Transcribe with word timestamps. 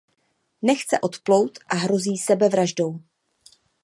Nechce 0.61 0.99
odplout 0.99 1.59
a 1.67 1.75
hrozí 1.75 2.17
sebevraždou. 2.17 2.99